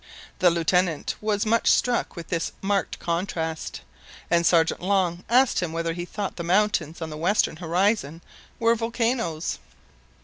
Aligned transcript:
The 0.39 0.49
Lieutenant 0.49 1.13
was 1.21 1.45
much 1.45 1.69
struck 1.69 2.15
with 2.15 2.29
this 2.29 2.53
marked 2.59 2.97
contrast, 2.97 3.81
and 4.31 4.43
Sergeant 4.47 4.81
Long 4.81 5.23
asked 5.29 5.59
him 5.59 5.73
whether 5.73 5.93
he 5.93 6.05
thought 6.05 6.37
the 6.37 6.43
mountains 6.43 7.03
on 7.03 7.11
the 7.11 7.17
western 7.17 7.57
horizon 7.57 8.23
were 8.59 8.73
volcanoes. 8.73 9.59